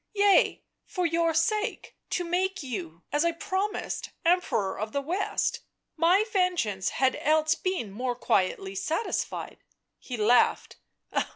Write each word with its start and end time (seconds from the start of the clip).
"Yea, 0.15 0.63
for 0.87 1.05
your 1.05 1.31
sake, 1.31 1.95
to 2.09 2.23
make 2.23 2.63
you, 2.63 3.03
as 3.11 3.23
I 3.23 3.31
promised, 3.31 4.09
Emperor 4.25 4.79
of 4.79 4.93
the 4.93 4.99
West— 5.01 5.59
my 5.95 6.25
vengeance 6.33 6.89
had 6.97 7.15
else 7.21 7.53
been 7.53 7.91
more 7.91 8.15
quietly 8.15 8.73
satisfied" 8.73 9.59
He 9.99 10.17
laughed. 10.17 10.77